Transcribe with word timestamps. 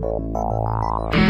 Hola, 0.00 1.27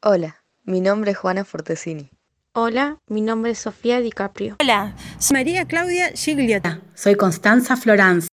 Hola, 0.00 0.44
mi 0.62 0.80
nombre 0.80 1.10
es 1.10 1.18
Juana 1.18 1.44
Fortesini. 1.44 2.12
Hola, 2.52 2.98
mi 3.08 3.20
nombre 3.20 3.50
es 3.50 3.58
Sofía 3.58 3.98
DiCaprio. 3.98 4.54
Hola, 4.60 4.94
soy 5.18 5.34
María 5.38 5.64
Claudia 5.64 6.12
Gigliotta. 6.14 6.82
Soy 6.94 7.16
Constanza 7.16 7.76
Florence. 7.76 8.28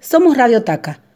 Somos 0.00 0.38
Radio 0.38 0.64
Taca. 0.64 1.09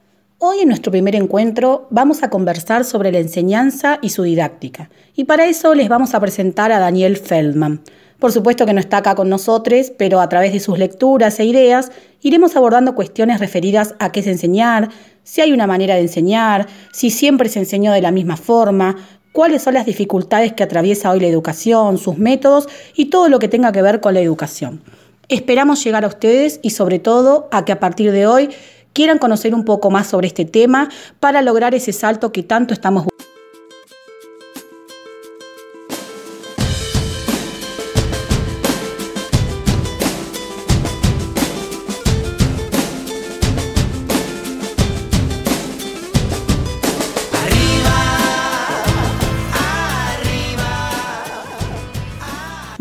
Hoy 0.54 0.60
en 0.60 0.68
nuestro 0.68 0.92
primer 0.92 1.16
encuentro 1.16 1.88
vamos 1.90 2.22
a 2.22 2.30
conversar 2.30 2.84
sobre 2.84 3.10
la 3.10 3.18
enseñanza 3.18 3.98
y 4.00 4.10
su 4.10 4.22
didáctica. 4.22 4.88
Y 5.16 5.24
para 5.24 5.46
eso 5.46 5.74
les 5.74 5.88
vamos 5.88 6.14
a 6.14 6.20
presentar 6.20 6.70
a 6.70 6.78
Daniel 6.78 7.16
Feldman. 7.16 7.80
Por 8.20 8.30
supuesto 8.30 8.64
que 8.64 8.72
no 8.72 8.78
está 8.78 8.98
acá 8.98 9.16
con 9.16 9.28
nosotros, 9.28 9.90
pero 9.98 10.20
a 10.20 10.28
través 10.28 10.52
de 10.52 10.60
sus 10.60 10.78
lecturas 10.78 11.40
e 11.40 11.44
ideas 11.44 11.90
iremos 12.22 12.54
abordando 12.54 12.94
cuestiones 12.94 13.40
referidas 13.40 13.96
a 13.98 14.12
qué 14.12 14.20
es 14.20 14.28
enseñar, 14.28 14.90
si 15.24 15.40
hay 15.40 15.50
una 15.50 15.66
manera 15.66 15.96
de 15.96 16.02
enseñar, 16.02 16.68
si 16.92 17.10
siempre 17.10 17.48
se 17.48 17.58
enseñó 17.58 17.90
de 17.90 18.02
la 18.02 18.12
misma 18.12 18.36
forma, 18.36 18.94
cuáles 19.32 19.60
son 19.60 19.74
las 19.74 19.86
dificultades 19.86 20.52
que 20.52 20.62
atraviesa 20.62 21.10
hoy 21.10 21.18
la 21.18 21.26
educación, 21.26 21.98
sus 21.98 22.16
métodos 22.16 22.68
y 22.94 23.06
todo 23.06 23.28
lo 23.28 23.40
que 23.40 23.48
tenga 23.48 23.72
que 23.72 23.82
ver 23.82 24.00
con 24.00 24.14
la 24.14 24.20
educación. 24.20 24.82
Esperamos 25.28 25.82
llegar 25.82 26.04
a 26.04 26.08
ustedes 26.08 26.60
y 26.62 26.70
sobre 26.70 27.00
todo 27.00 27.48
a 27.50 27.64
que 27.64 27.72
a 27.72 27.80
partir 27.80 28.12
de 28.12 28.28
hoy 28.28 28.50
quieran 28.94 29.18
conocer 29.18 29.54
un 29.54 29.66
poco 29.66 29.90
más 29.90 30.06
sobre 30.06 30.28
este 30.28 30.46
tema 30.46 30.88
para 31.20 31.42
lograr 31.42 31.74
ese 31.74 31.92
salto 31.92 32.32
que 32.32 32.42
tanto 32.42 32.72
estamos 32.72 33.04
buscando. 33.04 33.13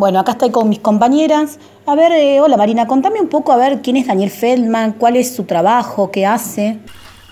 Bueno, 0.03 0.19
acá 0.19 0.33
estoy 0.33 0.51
con 0.51 0.67
mis 0.67 0.79
compañeras. 0.79 1.59
A 1.85 1.95
ver, 1.95 2.11
eh, 2.11 2.41
hola 2.41 2.57
Marina, 2.57 2.87
contame 2.87 3.21
un 3.21 3.29
poco 3.29 3.53
a 3.53 3.55
ver 3.55 3.81
quién 3.81 3.95
es 3.95 4.07
Daniel 4.07 4.31
Feldman, 4.31 4.91
cuál 4.91 5.15
es 5.15 5.33
su 5.33 5.45
trabajo, 5.45 6.11
qué 6.11 6.25
hace. 6.25 6.77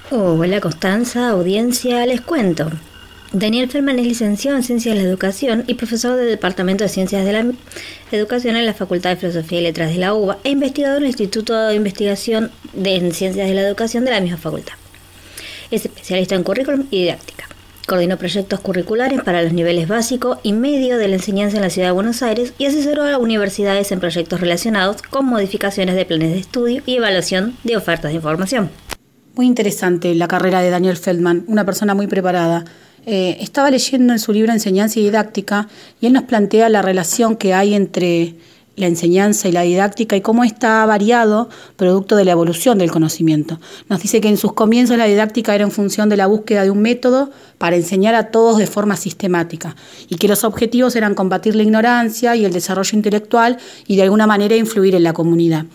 Hola 0.10 0.62
Constanza, 0.62 1.32
audiencia, 1.32 2.06
les 2.06 2.22
cuento. 2.22 2.72
Daniel 3.34 3.70
Feldman 3.70 4.00
es 4.00 4.08
licenciado 4.08 4.56
en 4.56 4.64
Ciencias 4.64 4.96
de 4.96 5.02
la 5.02 5.10
Educación 5.10 5.66
y 5.68 5.74
profesor 5.74 6.16
del 6.16 6.30
Departamento 6.30 6.86
de 6.86 6.90
Ciencias 6.90 7.26
de 7.26 7.34
la 7.34 7.46
Educación 8.14 8.56
en 8.56 8.66
la 8.66 8.74
Facultad 8.74 9.10
de 9.10 9.16
Filosofía 9.18 9.60
y 9.60 9.64
Letras 9.64 9.90
de 9.90 9.98
la 9.98 10.14
UBA 10.14 10.38
e 10.46 10.52
investigador 10.52 11.00
en 11.00 11.04
el 11.04 11.10
Instituto 11.10 11.54
de 11.54 11.76
Investigación 11.76 12.52
de 12.72 12.96
en 12.96 13.12
Ciencias 13.12 13.50
de 13.50 13.54
la 13.54 13.64
Educación 13.64 14.06
de 14.06 14.12
la 14.12 14.22
misma 14.22 14.38
facultad. 14.38 14.76
Es 15.72 15.84
especialista 15.84 16.36
en 16.36 16.44
currículum 16.44 16.88
y 16.90 17.02
didáctica. 17.02 17.51
Coordinó 17.92 18.16
proyectos 18.16 18.62
curriculares 18.62 19.20
para 19.22 19.44
los 19.44 19.52
niveles 19.52 19.90
básico 19.90 20.40
y 20.44 20.54
medio 20.54 20.98
de 20.98 21.10
la 21.10 21.16
enseñanza 21.16 21.58
en 21.58 21.64
la 21.64 21.70
Ciudad 21.70 21.90
de 21.90 21.92
Buenos 21.92 22.24
Aires 22.24 22.54
y 22.58 22.64
asesoró 22.64 23.04
a 23.04 23.18
universidades 23.18 23.92
en 23.92 24.00
proyectos 24.00 24.40
relacionados 24.40 25.02
con 25.02 25.26
modificaciones 25.26 25.96
de 25.96 26.06
planes 26.06 26.32
de 26.32 26.40
estudio 26.40 26.82
y 26.86 26.96
evaluación 26.96 27.58
de 27.66 27.76
ofertas 27.76 28.12
de 28.12 28.16
información. 28.16 28.70
Muy 29.36 29.46
interesante 29.46 30.16
la 30.16 30.30
carrera 30.30 30.62
de 30.62 30.70
Daniel 30.70 30.96
Feldman, 30.96 31.44
una 31.48 31.66
persona 31.66 31.94
muy 31.94 32.08
preparada. 32.08 32.64
Eh, 33.06 33.36
estaba 33.42 33.70
leyendo 33.70 34.14
en 34.14 34.20
su 34.20 34.32
libro 34.32 34.54
Enseñanza 34.54 34.98
y 34.98 35.04
Didáctica 35.04 35.68
y 36.00 36.06
él 36.06 36.14
nos 36.14 36.24
plantea 36.24 36.70
la 36.70 36.82
relación 36.82 37.36
que 37.36 37.54
hay 37.54 37.74
entre 37.74 38.36
la 38.82 38.88
enseñanza 38.88 39.48
y 39.48 39.52
la 39.52 39.62
didáctica 39.62 40.16
y 40.16 40.22
cómo 40.22 40.44
está 40.44 40.86
variado 40.86 41.50
producto 41.78 42.16
de 42.16 42.26
la 42.26 42.32
evolución 42.32 42.78
del 42.78 42.92
conocimiento. 42.92 43.60
Nos 43.88 44.02
dice 44.02 44.20
que 44.20 44.28
en 44.28 44.38
sus 44.38 44.54
comienzos 44.54 44.98
la 44.98 45.06
didáctica 45.06 45.56
era 45.56 45.64
en 45.64 45.72
función 45.72 46.10
de 46.10 46.18
la 46.18 46.28
búsqueda 46.28 46.64
de 46.64 46.72
un 46.72 46.82
método 46.82 47.32
para 47.58 47.76
enseñar 47.76 48.16
a 48.16 48.32
todos 48.32 48.58
de 48.58 48.68
forma 48.68 48.98
sistemática 48.98 49.76
y 50.10 50.16
que 50.16 50.28
los 50.28 50.44
objetivos 50.44 50.96
eran 50.96 51.16
combatir 51.16 51.56
la 51.56 51.64
ignorancia 51.64 52.36
y 52.36 52.44
el 52.44 52.52
desarrollo 52.52 52.98
intelectual 52.98 53.58
y 53.88 53.96
de 53.96 54.04
alguna 54.04 54.28
manera 54.28 54.56
influir 54.56 54.96
en 54.96 55.04
la 55.04 55.14
comunidad. 55.14 55.66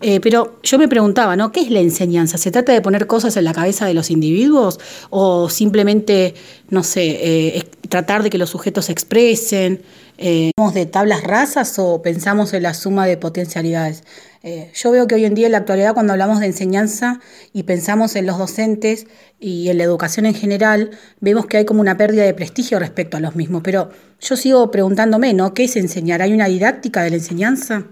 Eh, 0.00 0.20
pero 0.20 0.58
yo 0.62 0.78
me 0.78 0.88
preguntaba, 0.88 1.36
¿no? 1.36 1.52
¿Qué 1.52 1.60
es 1.60 1.70
la 1.70 1.80
enseñanza? 1.80 2.38
¿Se 2.38 2.50
trata 2.50 2.72
de 2.72 2.80
poner 2.80 3.06
cosas 3.06 3.36
en 3.36 3.44
la 3.44 3.52
cabeza 3.52 3.86
de 3.86 3.94
los 3.94 4.10
individuos 4.10 4.80
o 5.10 5.50
simplemente, 5.50 6.34
no 6.70 6.82
sé, 6.82 7.18
eh, 7.56 7.68
tratar 7.88 8.22
de 8.22 8.30
que 8.30 8.38
los 8.38 8.50
sujetos 8.50 8.86
se 8.86 8.92
expresen? 8.92 9.82
Eh, 10.22 10.52
¿De 10.74 10.84
tablas 10.86 11.22
rasas 11.24 11.78
o 11.78 12.02
pensamos 12.02 12.52
en 12.52 12.62
la 12.62 12.74
suma 12.74 13.06
de 13.06 13.16
potencialidades? 13.16 14.04
Eh, 14.42 14.70
yo 14.74 14.90
veo 14.90 15.06
que 15.06 15.14
hoy 15.14 15.24
en 15.24 15.34
día 15.34 15.46
en 15.46 15.52
la 15.52 15.58
actualidad 15.58 15.94
cuando 15.94 16.12
hablamos 16.12 16.40
de 16.40 16.46
enseñanza 16.46 17.20
y 17.52 17.62
pensamos 17.64 18.16
en 18.16 18.26
los 18.26 18.38
docentes 18.38 19.06
y 19.38 19.68
en 19.68 19.78
la 19.78 19.84
educación 19.84 20.26
en 20.26 20.34
general, 20.34 20.90
vemos 21.20 21.46
que 21.46 21.58
hay 21.58 21.64
como 21.64 21.80
una 21.80 21.96
pérdida 21.96 22.24
de 22.24 22.34
prestigio 22.34 22.78
respecto 22.78 23.16
a 23.16 23.20
los 23.20 23.34
mismos. 23.34 23.62
Pero 23.64 23.90
yo 24.20 24.36
sigo 24.36 24.70
preguntándome, 24.70 25.34
¿no? 25.34 25.54
¿Qué 25.54 25.64
es 25.64 25.76
enseñar? 25.76 26.22
¿Hay 26.22 26.32
una 26.32 26.46
didáctica 26.46 27.02
de 27.02 27.10
la 27.10 27.16
enseñanza? 27.16 27.86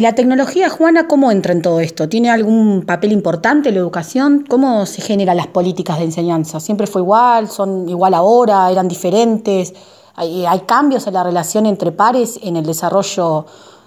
¿La 0.00 0.14
tecnología, 0.14 0.70
Juana, 0.70 1.06
cómo 1.08 1.30
entra 1.30 1.52
en 1.52 1.60
todo 1.60 1.78
esto? 1.78 2.08
¿Tiene 2.08 2.30
algún 2.30 2.86
papel 2.86 3.12
importante 3.12 3.70
la 3.70 3.80
educación? 3.80 4.46
¿Cómo 4.48 4.86
se 4.86 5.02
generan 5.02 5.36
las 5.36 5.48
políticas 5.48 5.98
de 5.98 6.04
enseñanza? 6.04 6.58
¿Siempre 6.58 6.86
fue 6.86 7.02
igual? 7.02 7.50
¿Son 7.50 7.86
igual 7.86 8.14
ahora? 8.14 8.70
¿Eran 8.70 8.88
diferentes? 8.88 9.74
¿Hay, 10.14 10.60
cambios 10.66 11.06
en 11.06 11.12
la 11.12 11.22
relación 11.22 11.66
entre 11.66 11.92
pares 11.92 12.40
en 12.42 12.56
el 12.56 12.64
desarrollo 12.64 13.44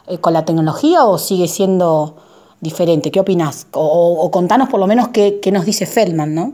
eh, 0.08 0.20
con 0.20 0.34
la 0.34 0.46
tecnología 0.46 1.04
o 1.04 1.18
sigue 1.18 1.48
siendo 1.48 2.16
diferente? 2.62 3.10
¿Qué 3.10 3.20
opinas? 3.20 3.66
O, 3.72 4.30
contanos 4.30 4.70
por 4.70 4.80
lo 4.80 4.86
menos 4.86 5.08
qué, 5.08 5.40
qué 5.42 5.52
nos 5.52 5.66
dice 5.66 5.88
Feldman, 5.88 6.36
¿no? 6.36 6.54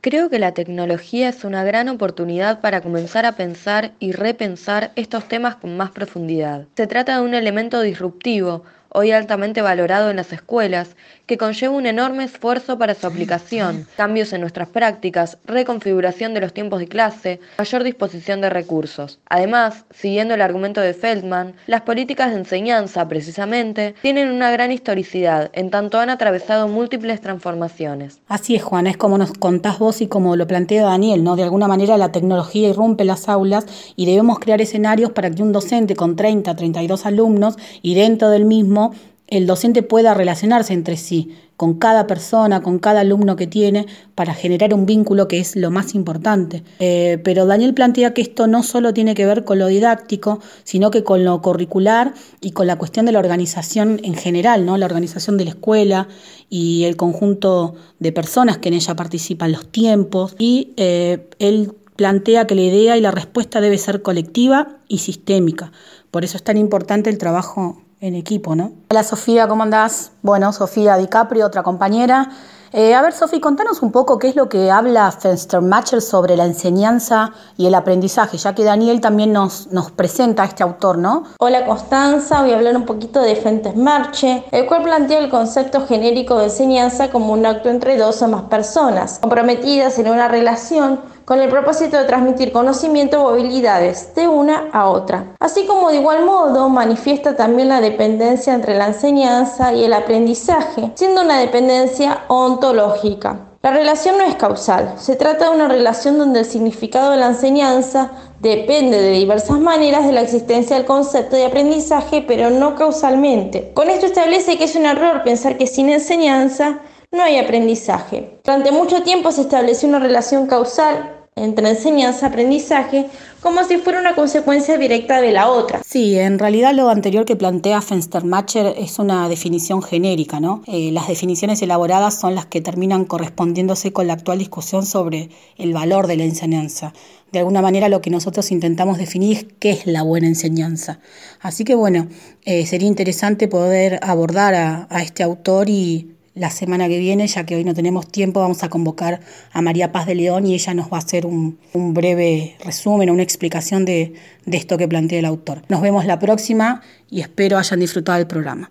Creo 0.00 0.30
que 0.30 0.38
la 0.38 0.54
tecnología 0.54 1.28
es 1.28 1.42
una 1.42 1.64
gran 1.64 1.88
oportunidad 1.88 2.60
para 2.60 2.80
comenzar 2.80 3.26
a 3.26 3.32
pensar 3.32 3.94
y 3.98 4.12
repensar 4.12 4.92
estos 4.94 5.26
temas 5.26 5.56
con 5.56 5.76
más 5.76 5.90
profundidad. 5.90 6.66
Se 6.76 6.86
trata 6.86 7.18
de 7.18 7.24
un 7.24 7.34
elemento 7.34 7.80
disruptivo, 7.80 8.62
hoy 8.96 9.12
altamente 9.12 9.60
valorado 9.60 10.08
en 10.08 10.16
las 10.16 10.32
escuelas, 10.32 10.96
que 11.26 11.36
conlleva 11.36 11.74
un 11.74 11.84
enorme 11.84 12.24
esfuerzo 12.24 12.78
para 12.78 12.94
su 12.94 13.06
aplicación, 13.06 13.86
cambios 13.94 14.32
en 14.32 14.40
nuestras 14.40 14.68
prácticas, 14.68 15.36
reconfiguración 15.44 16.32
de 16.32 16.40
los 16.40 16.54
tiempos 16.54 16.80
de 16.80 16.88
clase, 16.88 17.40
mayor 17.58 17.84
disposición 17.84 18.40
de 18.40 18.48
recursos. 18.48 19.18
Además, 19.28 19.84
siguiendo 19.90 20.32
el 20.32 20.40
argumento 20.40 20.80
de 20.80 20.94
Feldman, 20.94 21.56
las 21.66 21.82
políticas 21.82 22.30
de 22.30 22.38
enseñanza, 22.38 23.06
precisamente, 23.06 23.94
tienen 24.00 24.30
una 24.30 24.50
gran 24.50 24.72
historicidad, 24.72 25.50
en 25.52 25.68
tanto 25.68 26.00
han 26.00 26.08
atravesado 26.08 26.66
múltiples 26.66 27.20
transformaciones. 27.20 28.20
Así 28.28 28.54
es, 28.56 28.62
Juan, 28.62 28.86
es 28.86 28.96
como 28.96 29.18
nos 29.18 29.32
contás 29.34 29.78
vos 29.78 30.00
y 30.00 30.06
como 30.06 30.36
lo 30.36 30.46
plantea 30.46 30.84
Daniel, 30.84 31.22
¿no? 31.22 31.36
De 31.36 31.42
alguna 31.42 31.68
manera 31.68 31.98
la 31.98 32.12
tecnología 32.12 32.70
irrumpe 32.70 33.04
las 33.04 33.28
aulas 33.28 33.66
y 33.94 34.06
debemos 34.06 34.38
crear 34.38 34.62
escenarios 34.62 35.10
para 35.10 35.30
que 35.30 35.42
un 35.42 35.52
docente 35.52 35.96
con 35.96 36.16
30, 36.16 36.56
32 36.56 37.04
alumnos 37.04 37.56
y 37.82 37.94
dentro 37.94 38.30
del 38.30 38.46
mismo 38.46 38.85
el 39.28 39.46
docente 39.46 39.82
pueda 39.82 40.14
relacionarse 40.14 40.72
entre 40.72 40.96
sí, 40.96 41.34
con 41.56 41.78
cada 41.78 42.06
persona, 42.06 42.62
con 42.62 42.78
cada 42.78 43.00
alumno 43.00 43.34
que 43.34 43.46
tiene, 43.46 43.86
para 44.14 44.34
generar 44.34 44.74
un 44.74 44.86
vínculo 44.86 45.26
que 45.26 45.38
es 45.38 45.56
lo 45.56 45.70
más 45.70 45.94
importante. 45.94 46.62
Eh, 46.78 47.18
pero 47.24 47.46
Daniel 47.46 47.74
plantea 47.74 48.14
que 48.14 48.22
esto 48.22 48.46
no 48.46 48.62
solo 48.62 48.92
tiene 48.92 49.14
que 49.14 49.26
ver 49.26 49.44
con 49.44 49.58
lo 49.58 49.66
didáctico, 49.66 50.38
sino 50.64 50.90
que 50.90 51.02
con 51.02 51.24
lo 51.24 51.40
curricular 51.40 52.14
y 52.40 52.52
con 52.52 52.66
la 52.66 52.76
cuestión 52.76 53.06
de 53.06 53.12
la 53.12 53.18
organización 53.18 54.00
en 54.04 54.14
general, 54.14 54.66
¿no? 54.66 54.76
la 54.76 54.86
organización 54.86 55.38
de 55.38 55.44
la 55.44 55.50
escuela 55.50 56.08
y 56.50 56.84
el 56.84 56.96
conjunto 56.96 57.74
de 57.98 58.12
personas 58.12 58.58
que 58.58 58.68
en 58.68 58.74
ella 58.74 58.94
participan, 58.94 59.50
los 59.50 59.66
tiempos. 59.68 60.36
Y 60.38 60.72
eh, 60.76 61.28
él 61.38 61.72
plantea 61.96 62.46
que 62.46 62.54
la 62.54 62.60
idea 62.60 62.96
y 62.96 63.00
la 63.00 63.10
respuesta 63.10 63.60
debe 63.60 63.78
ser 63.78 64.02
colectiva 64.02 64.76
y 64.86 64.98
sistémica. 64.98 65.72
Por 66.10 66.24
eso 66.24 66.36
es 66.36 66.42
tan 66.42 66.58
importante 66.58 67.08
el 67.08 67.16
trabajo 67.18 67.82
en 68.00 68.14
equipo, 68.14 68.54
¿no? 68.54 68.72
Hola 68.90 69.02
Sofía, 69.02 69.48
¿cómo 69.48 69.62
andás? 69.62 70.12
Bueno, 70.22 70.52
Sofía 70.52 70.96
DiCaprio, 70.96 71.46
otra 71.46 71.62
compañera. 71.62 72.30
Eh, 72.72 72.94
a 72.94 73.00
ver, 73.00 73.12
Sofía, 73.12 73.40
contanos 73.40 73.80
un 73.80 73.90
poco 73.90 74.18
qué 74.18 74.28
es 74.28 74.36
lo 74.36 74.48
que 74.48 74.70
habla 74.70 75.10
Fenstermacher 75.12 76.02
sobre 76.02 76.36
la 76.36 76.44
enseñanza 76.44 77.32
y 77.56 77.66
el 77.66 77.74
aprendizaje, 77.74 78.36
ya 78.36 78.54
que 78.54 78.64
Daniel 78.64 79.00
también 79.00 79.32
nos, 79.32 79.68
nos 79.68 79.90
presenta 79.92 80.42
a 80.42 80.46
este 80.46 80.62
autor, 80.62 80.98
¿no? 80.98 81.24
Hola 81.38 81.64
Constanza, 81.64 82.42
voy 82.42 82.52
a 82.52 82.56
hablar 82.56 82.76
un 82.76 82.84
poquito 82.84 83.22
de 83.22 83.36
Fenstermacher, 83.36 84.44
el 84.50 84.66
cual 84.66 84.82
plantea 84.82 85.20
el 85.20 85.30
concepto 85.30 85.86
genérico 85.86 86.38
de 86.38 86.44
enseñanza 86.44 87.10
como 87.10 87.32
un 87.32 87.46
acto 87.46 87.70
entre 87.70 87.96
dos 87.96 88.20
o 88.20 88.28
más 88.28 88.42
personas, 88.42 89.20
comprometidas 89.20 89.98
en 89.98 90.10
una 90.10 90.28
relación 90.28 91.00
con 91.26 91.40
el 91.40 91.50
propósito 91.50 91.98
de 91.98 92.04
transmitir 92.04 92.52
conocimiento 92.52 93.22
o 93.22 93.30
habilidades 93.30 94.14
de 94.14 94.28
una 94.28 94.68
a 94.72 94.88
otra. 94.88 95.34
Así 95.40 95.66
como 95.66 95.90
de 95.90 95.96
igual 95.96 96.24
modo 96.24 96.68
manifiesta 96.68 97.34
también 97.34 97.68
la 97.68 97.80
dependencia 97.80 98.54
entre 98.54 98.78
la 98.78 98.86
enseñanza 98.86 99.74
y 99.74 99.84
el 99.84 99.92
aprendizaje, 99.92 100.92
siendo 100.94 101.22
una 101.22 101.40
dependencia 101.40 102.20
ontológica. 102.28 103.40
La 103.60 103.72
relación 103.72 104.18
no 104.18 104.22
es 104.22 104.36
causal, 104.36 104.94
se 104.96 105.16
trata 105.16 105.46
de 105.46 105.56
una 105.56 105.66
relación 105.66 106.16
donde 106.16 106.40
el 106.40 106.46
significado 106.46 107.10
de 107.10 107.16
la 107.16 107.26
enseñanza 107.26 108.12
depende 108.38 109.02
de 109.02 109.10
diversas 109.10 109.58
maneras 109.58 110.06
de 110.06 110.12
la 110.12 110.20
existencia 110.20 110.76
del 110.76 110.86
concepto 110.86 111.34
de 111.34 111.46
aprendizaje, 111.46 112.24
pero 112.28 112.50
no 112.50 112.76
causalmente. 112.76 113.72
Con 113.74 113.90
esto 113.90 114.06
establece 114.06 114.56
que 114.56 114.64
es 114.64 114.76
un 114.76 114.86
error 114.86 115.24
pensar 115.24 115.58
que 115.58 115.66
sin 115.66 115.90
enseñanza 115.90 116.78
no 117.10 117.24
hay 117.24 117.38
aprendizaje. 117.38 118.38
Durante 118.44 118.70
mucho 118.70 119.02
tiempo 119.02 119.32
se 119.32 119.40
estableció 119.40 119.88
una 119.88 119.98
relación 119.98 120.46
causal 120.46 121.15
entre 121.38 121.68
enseñanza-aprendizaje 121.68 123.08
como 123.42 123.62
si 123.62 123.76
fuera 123.76 124.00
una 124.00 124.14
consecuencia 124.14 124.78
directa 124.78 125.20
de 125.20 125.32
la 125.32 125.50
otra. 125.50 125.82
Sí, 125.86 126.18
en 126.18 126.38
realidad 126.38 126.72
lo 126.72 126.88
anterior 126.88 127.26
que 127.26 127.36
plantea 127.36 127.82
Fenstermacher 127.82 128.74
es 128.78 128.98
una 128.98 129.28
definición 129.28 129.82
genérica, 129.82 130.40
¿no? 130.40 130.62
Eh, 130.66 130.90
las 130.92 131.08
definiciones 131.08 131.60
elaboradas 131.60 132.18
son 132.18 132.34
las 132.34 132.46
que 132.46 132.62
terminan 132.62 133.04
correspondiéndose 133.04 133.92
con 133.92 134.06
la 134.06 134.14
actual 134.14 134.38
discusión 134.38 134.86
sobre 134.86 135.28
el 135.58 135.74
valor 135.74 136.06
de 136.06 136.16
la 136.16 136.24
enseñanza. 136.24 136.94
De 137.32 137.40
alguna 137.40 137.60
manera 137.60 137.90
lo 137.90 138.00
que 138.00 138.08
nosotros 138.08 138.50
intentamos 138.50 138.96
definir 138.96 139.36
es 139.36 139.46
qué 139.58 139.72
es 139.72 139.86
la 139.86 140.02
buena 140.02 140.28
enseñanza. 140.28 141.00
Así 141.40 141.64
que 141.64 141.74
bueno, 141.74 142.08
eh, 142.46 142.64
sería 142.64 142.88
interesante 142.88 143.46
poder 143.46 144.00
abordar 144.02 144.54
a, 144.54 144.86
a 144.88 145.02
este 145.02 145.22
autor 145.22 145.68
y 145.68 146.15
la 146.36 146.50
semana 146.50 146.86
que 146.86 146.98
viene, 146.98 147.26
ya 147.26 147.44
que 147.44 147.56
hoy 147.56 147.64
no 147.64 147.74
tenemos 147.74 148.06
tiempo, 148.06 148.40
vamos 148.40 148.62
a 148.62 148.68
convocar 148.68 149.20
a 149.52 149.62
María 149.62 149.90
Paz 149.90 150.06
de 150.06 150.14
León 150.14 150.46
y 150.46 150.54
ella 150.54 150.74
nos 150.74 150.92
va 150.92 150.98
a 150.98 151.00
hacer 151.00 151.24
un, 151.26 151.58
breve 151.74 152.56
resumen, 152.62 153.10
una 153.10 153.22
explicación 153.22 153.84
de, 153.84 154.12
de 154.44 154.56
esto 154.56 154.76
que 154.76 154.86
plantea 154.86 155.18
el 155.18 155.24
autor. 155.24 155.62
Nos 155.68 155.80
vemos 155.80 156.04
la 156.04 156.18
próxima 156.18 156.82
y 157.10 157.22
espero 157.22 157.56
hayan 157.56 157.80
disfrutado 157.80 158.18
del 158.18 158.26
programa. 158.26 158.68